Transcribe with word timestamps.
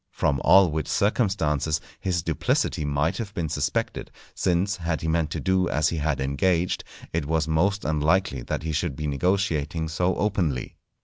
From 0.11 0.41
all 0.43 0.71
which 0.71 0.87
circumstances 0.87 1.79
his 1.99 2.23
duplicity 2.23 2.83
might 2.85 3.17
have 3.17 3.35
been 3.35 3.49
suspected, 3.49 4.09
since, 4.33 4.77
had 4.77 5.01
he 5.01 5.07
meant 5.07 5.29
to 5.29 5.39
do 5.39 5.69
as 5.69 5.89
he 5.89 5.97
had 5.97 6.19
engaged, 6.19 6.83
it 7.13 7.27
was 7.27 7.47
most 7.47 7.85
unlikely 7.85 8.41
that 8.41 8.63
he 8.63 8.71
should 8.71 8.95
be 8.95 9.05
negotiating 9.05 9.89
so 9.89 10.15
openly. 10.15 10.75